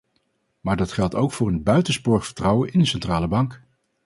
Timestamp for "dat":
0.77-0.91